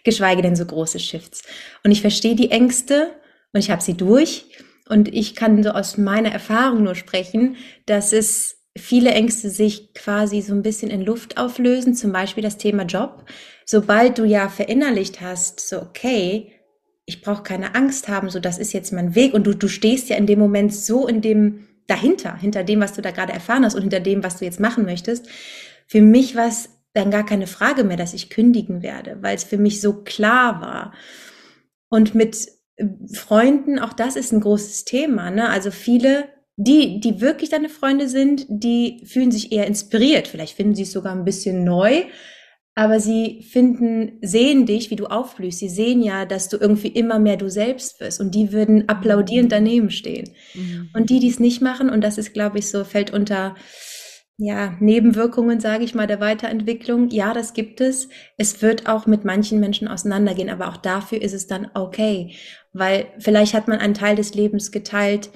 [0.05, 1.45] geschweige denn so große Shifts.
[1.83, 3.09] Und ich verstehe die Ängste
[3.55, 4.45] und ich habe sie durch.
[4.91, 10.41] Und ich kann so aus meiner Erfahrung nur sprechen, dass es viele Ängste sich quasi
[10.41, 13.25] so ein bisschen in Luft auflösen, zum Beispiel das Thema Job
[13.65, 16.53] sobald du ja verinnerlicht hast, so okay,
[17.05, 20.09] ich brauche keine Angst haben, so das ist jetzt mein Weg und du, du stehst
[20.09, 23.65] ja in dem Moment so in dem dahinter, hinter dem, was du da gerade erfahren
[23.65, 25.27] hast und hinter dem, was du jetzt machen möchtest.
[25.89, 29.45] Für mich war es dann gar keine Frage mehr, dass ich kündigen werde, weil es
[29.45, 30.93] für mich so klar war.
[31.89, 35.31] Und mit äh, Freunden, auch das ist ein großes Thema.
[35.31, 35.49] Ne?
[35.49, 36.29] Also viele,
[36.65, 40.29] die, die wirklich deine Freunde sind, die fühlen sich eher inspiriert.
[40.29, 42.05] Vielleicht finden sie es sogar ein bisschen neu,
[42.75, 45.59] aber sie finden, sehen dich, wie du aufblühst.
[45.59, 49.51] Sie sehen ja, dass du irgendwie immer mehr du selbst wirst und die würden applaudierend
[49.51, 49.55] mhm.
[49.55, 50.31] daneben stehen.
[50.55, 50.91] Mhm.
[50.95, 53.55] Und die, die es nicht machen, und das ist, glaube ich, so, fällt unter
[54.39, 57.11] ja, Nebenwirkungen, sage ich mal, der Weiterentwicklung.
[57.11, 58.09] Ja, das gibt es.
[58.39, 62.35] Es wird auch mit manchen Menschen auseinandergehen, aber auch dafür ist es dann okay,
[62.73, 65.31] weil vielleicht hat man einen Teil des Lebens geteilt,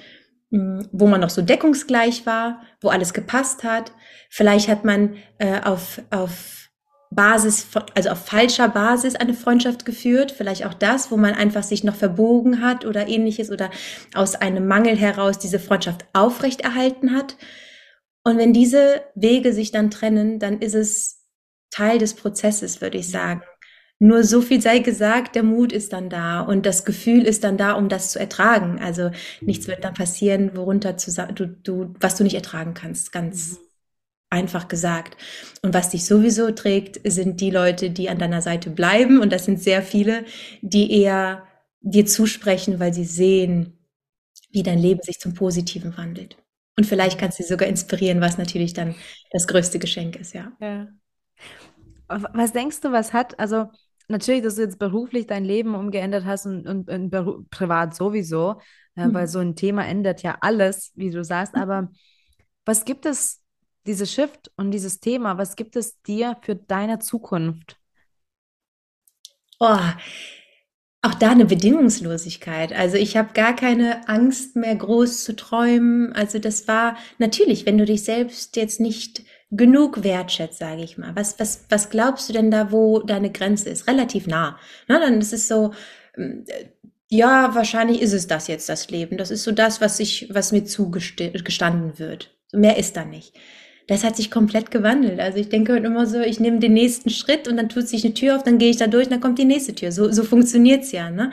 [0.49, 3.91] wo man noch so deckungsgleich war, wo alles gepasst hat.
[4.29, 6.69] Vielleicht hat man äh, auf, auf
[7.09, 11.83] Basis, also auf falscher Basis eine Freundschaft geführt, vielleicht auch das, wo man einfach sich
[11.83, 13.69] noch verbogen hat oder ähnliches oder
[14.13, 17.37] aus einem Mangel heraus diese Freundschaft aufrechterhalten hat.
[18.23, 21.25] Und wenn diese Wege sich dann trennen, dann ist es
[21.71, 23.41] Teil des Prozesses, würde ich sagen.
[23.99, 27.57] Nur so viel sei gesagt, der Mut ist dann da und das Gefühl ist dann
[27.57, 28.79] da, um das zu ertragen.
[28.79, 29.09] Also
[29.41, 33.67] nichts wird dann passieren, worunter zu, du, du, was du nicht ertragen kannst, ganz mhm
[34.29, 35.17] einfach gesagt.
[35.61, 39.19] Und was dich sowieso trägt, sind die Leute, die an deiner Seite bleiben.
[39.19, 40.25] Und das sind sehr viele,
[40.61, 41.43] die eher
[41.81, 43.77] dir zusprechen, weil sie sehen,
[44.51, 46.37] wie dein Leben sich zum Positiven wandelt.
[46.75, 48.95] Und vielleicht kannst du sie sogar inspirieren, was natürlich dann
[49.31, 50.51] das größte Geschenk ist, ja.
[50.59, 50.87] ja.
[52.07, 53.67] Was denkst du, was hat, also
[54.07, 58.61] natürlich, dass du jetzt beruflich dein Leben umgeändert hast und, und, und privat sowieso,
[58.95, 59.13] äh, mhm.
[59.13, 61.91] weil so ein Thema ändert ja alles, wie du sagst, aber
[62.65, 63.41] was gibt es
[63.85, 67.77] diese Shift und dieses Thema, was gibt es dir für deine Zukunft?
[69.59, 69.79] Oh,
[71.01, 72.73] auch da eine Bedingungslosigkeit.
[72.73, 76.11] Also ich habe gar keine Angst mehr groß zu träumen.
[76.13, 81.15] Also das war natürlich, wenn du dich selbst jetzt nicht genug wertschätzt, sage ich mal.
[81.15, 83.87] Was, was, was glaubst du denn da, wo deine Grenze ist?
[83.87, 84.59] Relativ nah.
[84.87, 85.73] Na, dann ist es so,
[86.13, 86.45] hm,
[87.09, 89.17] ja, wahrscheinlich ist es das jetzt, das Leben.
[89.17, 92.35] Das ist so das, was ich, was mir zugestanden wird.
[92.51, 93.33] Mehr ist da nicht
[93.87, 95.19] das hat sich komplett gewandelt.
[95.19, 98.13] Also ich denke immer so, ich nehme den nächsten Schritt und dann tut sich eine
[98.13, 99.91] Tür auf, dann gehe ich da durch und dann kommt die nächste Tür.
[99.93, 101.09] So, so funktioniert's ja.
[101.09, 101.31] Ne?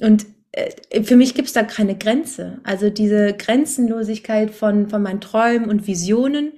[0.00, 2.60] Und äh, für mich gibt's da keine Grenze.
[2.62, 6.52] Also diese Grenzenlosigkeit von, von meinen Träumen und Visionen,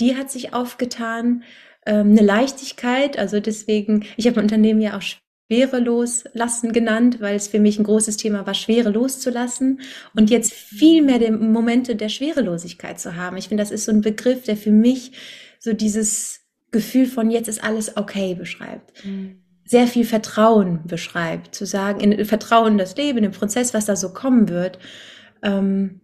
[0.00, 1.42] die hat sich aufgetan.
[1.86, 7.34] Ähm, eine Leichtigkeit, also deswegen, ich habe mein Unternehmen ja auch Schwere loslassen genannt, weil
[7.34, 9.80] es für mich ein großes Thema war, Schwere loszulassen
[10.14, 13.36] und jetzt viel mehr die Momente der Schwerelosigkeit zu haben.
[13.36, 15.12] Ich finde, das ist so ein Begriff, der für mich
[15.58, 19.04] so dieses Gefühl von jetzt ist alles okay beschreibt.
[19.04, 19.42] Mhm.
[19.64, 23.86] Sehr viel Vertrauen beschreibt, zu sagen, in Vertrauen in das Leben, in den Prozess, was
[23.86, 24.78] da so kommen wird.
[25.42, 26.00] Ähm,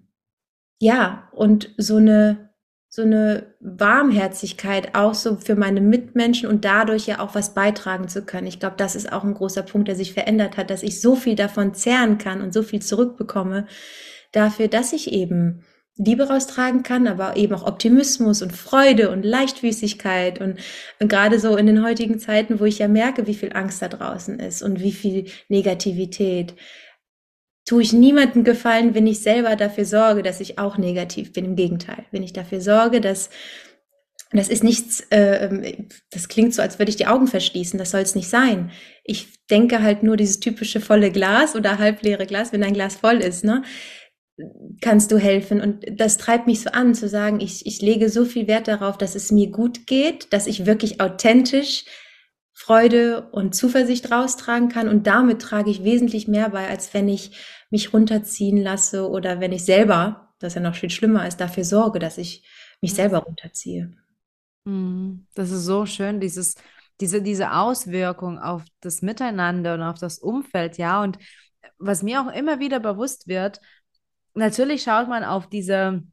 [0.81, 2.46] ja, und so eine
[2.89, 8.25] so eine Warmherzigkeit auch so für meine Mitmenschen und dadurch ja auch was beitragen zu
[8.25, 8.47] können.
[8.47, 11.17] Ich glaube, das ist auch ein großer Punkt, der sich verändert hat, dass ich so
[11.17, 13.67] viel davon zehren kann und so viel zurückbekomme
[14.33, 15.63] dafür, dass ich eben
[15.99, 20.59] Liebe raustragen kann, aber eben auch Optimismus und Freude und Leichtfüßigkeit und,
[21.01, 23.89] und gerade so in den heutigen Zeiten, wo ich ja merke, wie viel Angst da
[23.89, 26.55] draußen ist und wie viel Negativität,
[27.67, 31.45] tue ich niemandem gefallen, wenn ich selber dafür sorge, dass ich auch negativ bin.
[31.45, 33.29] Im Gegenteil, wenn ich dafür sorge, dass
[34.33, 35.75] das ist nichts, äh,
[36.11, 37.79] das klingt so, als würde ich die Augen verschließen.
[37.79, 38.73] Das soll es nicht sein.
[39.05, 43.19] Ich denke halt nur dieses typische volle Glas oder halbleere Glas, wenn ein Glas voll
[43.19, 43.63] ist, ne?
[44.81, 45.61] kannst du helfen.
[45.61, 48.99] Und das treibt mich so an, zu sagen, ich, ich lege so viel Wert darauf,
[48.99, 51.85] dass es mir gut geht, dass ich wirklich authentisch
[52.59, 54.89] Freude und Zuversicht raustragen kann.
[54.89, 57.37] Und damit trage ich wesentlich mehr bei, als wenn ich
[57.71, 61.99] mich runterziehen lasse oder wenn ich selber, das ja noch viel schlimmer ist, dafür sorge,
[61.99, 62.49] dass ich
[62.81, 63.95] mich selber runterziehe.
[64.65, 65.27] Mhm.
[65.35, 66.55] Das ist so schön, dieses,
[66.99, 71.03] diese, diese Auswirkung auf das Miteinander und auf das Umfeld, ja.
[71.03, 71.19] Und
[71.77, 73.61] was mir auch immer wieder bewusst wird,
[74.33, 76.05] natürlich schaut man auf diese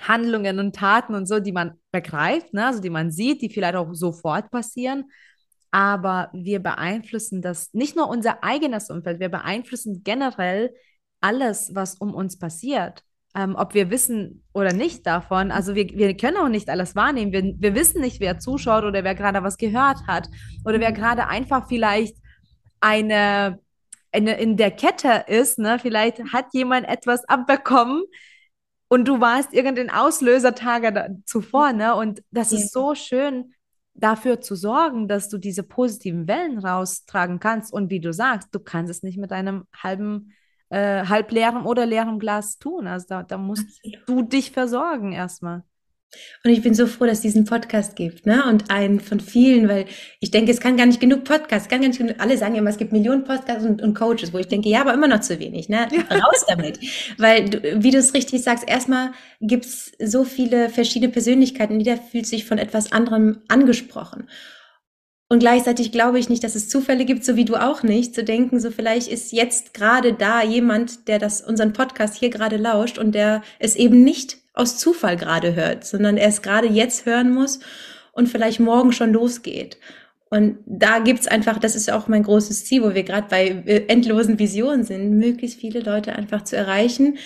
[0.00, 2.66] Handlungen und Taten und so, die man begreift, ne?
[2.66, 5.04] also die man sieht, die vielleicht auch sofort passieren
[5.70, 10.74] aber wir beeinflussen das, nicht nur unser eigenes Umfeld, wir beeinflussen generell
[11.20, 13.02] alles, was um uns passiert.
[13.34, 15.50] Ähm, ob wir wissen oder nicht davon.
[15.50, 17.30] Also wir, wir können auch nicht alles wahrnehmen.
[17.30, 20.28] Wir, wir wissen nicht, wer zuschaut oder wer gerade was gehört hat
[20.64, 22.16] oder wer gerade einfach vielleicht
[22.80, 23.60] eine,
[24.12, 25.58] eine in der Kette ist.
[25.58, 25.78] Ne?
[25.78, 28.02] Vielleicht hat jemand etwas abbekommen
[28.88, 31.74] und du warst irgendein Auslöser Tage zuvor.
[31.74, 31.94] Ne?
[31.94, 32.58] Und das ja.
[32.58, 33.52] ist so schön,
[33.98, 37.72] dafür zu sorgen, dass du diese positiven Wellen raustragen kannst.
[37.72, 40.32] Und wie du sagst, du kannst es nicht mit einem halben,
[40.70, 42.86] äh, halbleeren oder leeren Glas tun.
[42.86, 44.08] Also da, da musst Absolut.
[44.08, 45.64] du dich versorgen erstmal.
[46.42, 48.44] Und ich bin so froh, dass es diesen Podcast gibt, ne?
[48.46, 49.84] Und einen von vielen, weil
[50.20, 52.70] ich denke, es kann gar nicht genug Podcasts, kann gar nicht genug, alle sagen immer,
[52.70, 55.38] es gibt Millionen Podcasts und, und Coaches, wo ich denke, ja, aber immer noch zu
[55.38, 55.88] wenig, ne?
[56.10, 56.78] Raus damit.
[57.18, 62.26] weil, du, wie du es richtig sagst, erstmal gibt's so viele verschiedene Persönlichkeiten, jeder fühlt
[62.26, 64.28] sich von etwas anderem angesprochen.
[65.30, 68.24] Und gleichzeitig glaube ich nicht, dass es Zufälle gibt, so wie du auch nicht, zu
[68.24, 72.96] denken, so vielleicht ist jetzt gerade da jemand, der das, unseren Podcast hier gerade lauscht
[72.96, 77.32] und der es eben nicht aus Zufall gerade hört, sondern er es gerade jetzt hören
[77.32, 77.60] muss
[78.12, 79.78] und vielleicht morgen schon losgeht.
[80.30, 83.86] Und da gibt's einfach, das ist auch mein großes Ziel, wo wir gerade bei äh,
[83.86, 87.18] endlosen Visionen sind, möglichst viele Leute einfach zu erreichen.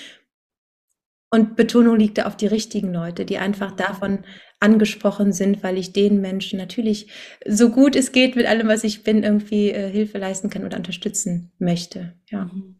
[1.30, 4.24] Und Betonung liegt da auf die richtigen Leute, die einfach davon
[4.60, 7.08] angesprochen sind, weil ich den Menschen natürlich
[7.46, 10.76] so gut es geht mit allem, was ich bin, irgendwie äh, Hilfe leisten kann oder
[10.76, 12.12] unterstützen möchte.
[12.30, 12.78] Ja, mhm.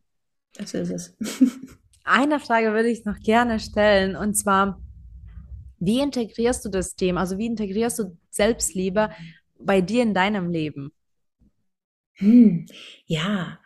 [0.55, 1.17] das ist es.
[2.05, 4.81] Eine Frage würde ich noch gerne stellen und zwar,
[5.79, 9.11] wie integrierst du das Thema, also wie integrierst du Selbstliebe
[9.59, 10.93] bei dir in deinem Leben?
[12.19, 12.67] Hm,
[13.07, 13.59] ja.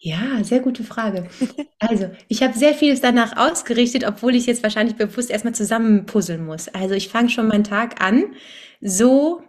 [0.00, 1.28] Ja, sehr gute Frage.
[1.80, 6.66] Also, ich habe sehr vieles danach ausgerichtet, obwohl ich jetzt wahrscheinlich bewusst erstmal zusammenpuzzeln muss.
[6.66, 8.34] Also, ich fange schon meinen Tag an,
[8.80, 9.42] so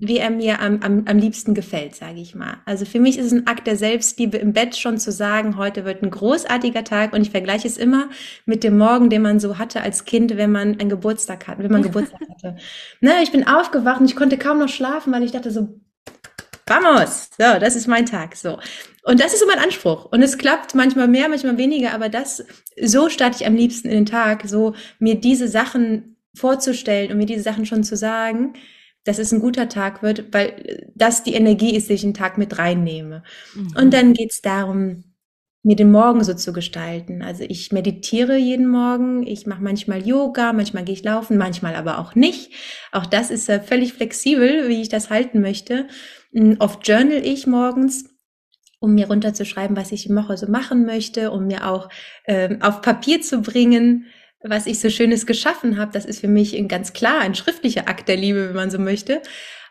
[0.00, 2.58] wie er mir am, am, am liebsten gefällt, sage ich mal.
[2.64, 5.84] Also für mich ist es ein Akt der Selbstliebe, im Bett schon zu sagen, heute
[5.84, 8.08] wird ein großartiger Tag und ich vergleiche es immer
[8.46, 11.72] mit dem Morgen, den man so hatte als Kind, wenn man einen Geburtstag hat, wenn
[11.72, 12.56] man Geburtstag hatte.
[13.00, 15.80] Ne, ich bin aufgewacht und ich konnte kaum noch schlafen, weil ich dachte so,
[16.68, 18.60] vamos, so, das ist mein Tag, so.
[19.02, 20.04] Und das ist so mein Anspruch.
[20.12, 22.44] Und es klappt manchmal mehr, manchmal weniger, aber das,
[22.80, 27.26] so starte ich am liebsten in den Tag, so mir diese Sachen vorzustellen und mir
[27.26, 28.52] diese Sachen schon zu sagen,
[29.08, 32.36] dass es ein guter Tag wird, weil das die Energie ist, die ich einen Tag
[32.36, 33.22] mit reinnehme.
[33.54, 33.74] Mhm.
[33.76, 35.04] Und dann geht es darum,
[35.62, 37.22] mir den Morgen so zu gestalten.
[37.22, 41.98] Also ich meditiere jeden Morgen, ich mache manchmal Yoga, manchmal gehe ich laufen, manchmal aber
[41.98, 42.52] auch nicht.
[42.92, 45.88] Auch das ist äh, völlig flexibel, wie ich das halten möchte.
[46.32, 48.04] Hm, oft journal ich morgens
[48.80, 51.88] um mir runterzuschreiben, was ich die Woche so machen möchte, um mir auch
[52.26, 54.06] ähm, auf Papier zu bringen,
[54.42, 58.08] was ich so Schönes geschaffen habe, das ist für mich ganz klar ein schriftlicher Akt
[58.08, 59.22] der Liebe, wenn man so möchte.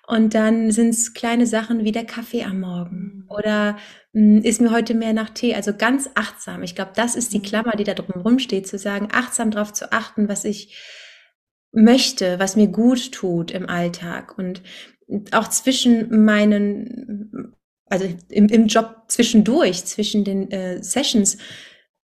[0.08, 3.26] Und dann sind es kleine Sachen wie der Kaffee am Morgen mhm.
[3.30, 3.78] oder
[4.14, 5.54] mh, hm, ist mir heute mehr nach Tee.
[5.54, 6.64] Also ganz achtsam.
[6.64, 7.44] Ich glaube, das ist die mhm.
[7.44, 10.78] Klammer, die da drum rumsteht, zu sagen, achtsam darauf zu achten, was ich
[11.74, 14.62] möchte, was mir gut tut im Alltag und
[15.32, 17.54] auch zwischen meinen,
[17.86, 21.38] also im, im Job zwischendurch, zwischen den äh, Sessions,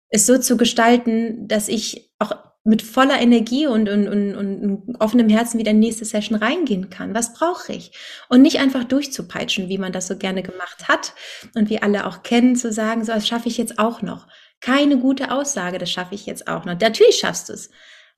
[0.08, 5.28] es so zu gestalten, dass ich auch mit voller Energie und, und, und, und offenem
[5.28, 7.14] Herzen wieder in die nächste Session reingehen kann.
[7.14, 7.92] Was brauche ich?
[8.28, 11.14] Und nicht einfach durchzupeitschen, wie man das so gerne gemacht hat
[11.54, 14.26] und wie alle auch kennen, zu sagen, so, das schaffe ich jetzt auch noch.
[14.60, 16.78] Keine gute Aussage, das schaffe ich jetzt auch noch.
[16.78, 17.70] Natürlich schaffst du es.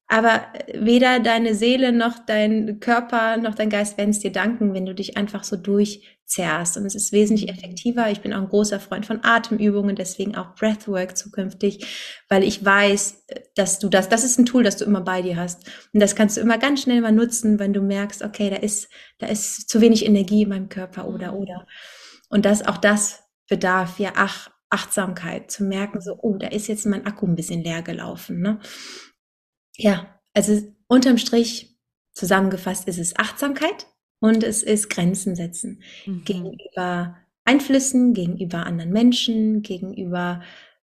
[0.08, 0.42] Aber
[0.74, 4.94] weder deine Seele noch dein Körper noch dein Geist werden es dir danken, wenn du
[4.94, 6.76] dich einfach so durchzerrst.
[6.76, 8.10] Und es ist wesentlich effektiver.
[8.10, 11.86] Ich bin auch ein großer Freund von Atemübungen, deswegen auch Breathwork zukünftig,
[12.28, 15.36] weil ich weiß, dass du das, das ist ein Tool, das du immer bei dir
[15.36, 15.70] hast.
[15.94, 18.90] Und das kannst du immer ganz schnell mal nutzen, wenn du merkst, okay, da ist,
[19.18, 21.66] da ist zu wenig Energie in meinem Körper oder, oder.
[22.28, 26.86] Und das, auch das bedarf ja ach, Achtsamkeit, zu merken, so, oh, da ist jetzt
[26.86, 28.40] mein Akku ein bisschen leer gelaufen.
[28.40, 28.58] Ne?
[29.76, 31.76] Ja, also unterm Strich
[32.12, 33.86] zusammengefasst ist es Achtsamkeit
[34.20, 36.24] und es ist Grenzen setzen mhm.
[36.24, 40.42] gegenüber Einflüssen, gegenüber anderen Menschen, gegenüber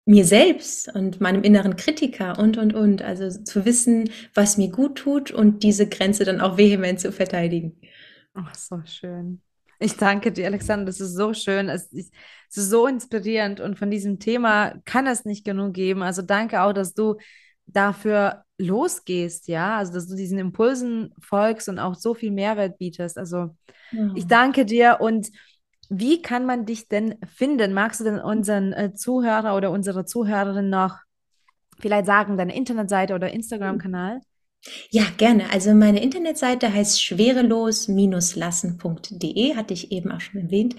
[0.07, 3.03] mir selbst und meinem inneren Kritiker und, und, und.
[3.03, 7.79] Also zu wissen, was mir gut tut und diese Grenze dann auch vehement zu verteidigen.
[8.33, 9.43] Ach, so schön.
[9.79, 10.87] Ich danke dir, Alexander.
[10.87, 11.69] Das ist so schön.
[11.69, 12.13] Es ist
[12.49, 16.03] so inspirierend und von diesem Thema kann es nicht genug geben.
[16.03, 17.17] Also danke auch, dass du
[17.67, 23.17] dafür losgehst, ja, also dass du diesen Impulsen folgst und auch so viel Mehrwert bietest.
[23.17, 23.55] Also
[23.93, 24.11] ja.
[24.15, 25.31] ich danke dir und
[25.89, 27.73] wie kann man dich denn finden?
[27.73, 30.99] Magst du denn unseren äh, Zuhörer oder unsere Zuhörerin noch
[31.79, 34.21] vielleicht sagen, deine Internetseite oder Instagram-Kanal?
[34.91, 35.45] Ja, gerne.
[35.53, 40.75] Also meine Internetseite heißt schwerelos-lassen.de, hatte ich eben auch schon erwähnt.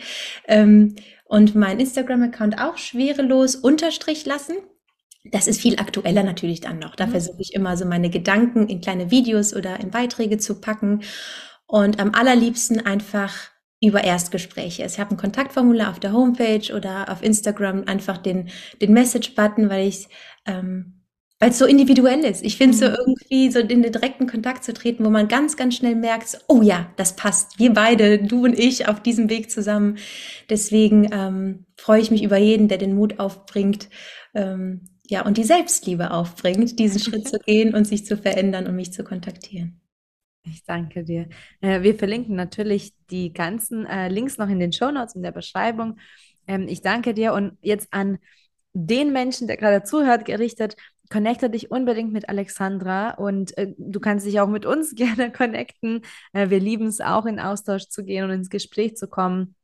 [0.47, 4.57] Ähm, und mein Instagram-Account auch schwerelos-lassen.
[5.31, 6.95] Das ist viel aktueller natürlich dann noch.
[6.95, 7.11] Da mhm.
[7.11, 11.01] versuche ich immer so meine Gedanken in kleine Videos oder in Beiträge zu packen
[11.67, 13.33] und am allerliebsten einfach
[13.81, 14.83] über Erstgespräche.
[14.85, 18.49] Ich habe ein Kontaktformular auf der Homepage oder auf Instagram einfach den,
[18.81, 20.07] den Message-Button, weil ich
[20.45, 20.99] ähm,
[21.39, 22.43] weil es so individuell ist.
[22.43, 22.79] Ich finde mhm.
[22.79, 26.37] so irgendwie so in den direkten Kontakt zu treten, wo man ganz, ganz schnell merkt,
[26.47, 27.57] oh ja, das passt.
[27.57, 29.97] Wir beide, du und ich, auf diesem Weg zusammen.
[30.49, 33.89] Deswegen ähm, freue ich mich über jeden, der den Mut aufbringt,
[34.35, 38.75] ähm, ja, und die Selbstliebe aufbringt, diesen Schritt zu gehen und sich zu verändern und
[38.75, 39.81] mich zu kontaktieren.
[40.43, 41.27] Ich danke dir.
[41.61, 45.31] Äh, wir verlinken natürlich die ganzen äh, Links noch in den Show Notes in der
[45.31, 45.97] Beschreibung.
[46.47, 48.19] Ähm, ich danke dir und jetzt an
[48.73, 50.75] den Menschen, der gerade zuhört, gerichtet,
[51.09, 56.03] connecte dich unbedingt mit Alexandra und äh, du kannst dich auch mit uns gerne connecten.
[56.33, 59.55] Äh, wir lieben es auch, in Austausch zu gehen und ins Gespräch zu kommen.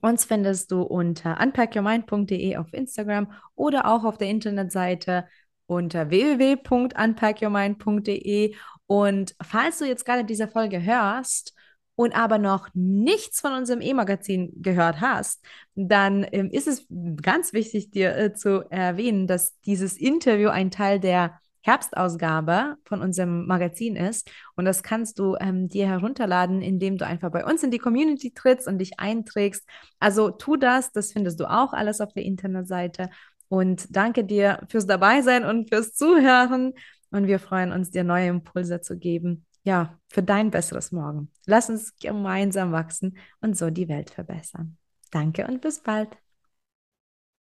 [0.00, 5.26] Uns findest du unter unpackyourmind.de auf Instagram oder auch auf der Internetseite
[5.66, 8.54] unter www.unpackyourmind.de.
[8.86, 11.54] Und falls du jetzt gerade diese Folge hörst
[11.96, 16.86] und aber noch nichts von unserem E-Magazin gehört hast, dann ähm, ist es
[17.22, 23.46] ganz wichtig, dir äh, zu erwähnen, dass dieses Interview ein Teil der Herbstausgabe von unserem
[23.46, 24.30] Magazin ist.
[24.54, 28.32] Und das kannst du ähm, dir herunterladen, indem du einfach bei uns in die Community
[28.32, 29.68] trittst und dich einträgst.
[29.98, 33.10] Also tu das, das findest du auch alles auf der Internetseite.
[33.48, 36.74] Und danke dir fürs Dabeisein und fürs Zuhören.
[37.10, 39.44] Und wir freuen uns, dir neue Impulse zu geben.
[39.64, 41.32] Ja, für dein besseres Morgen.
[41.46, 44.76] Lass uns gemeinsam wachsen und so die Welt verbessern.
[45.10, 46.16] Danke und bis bald.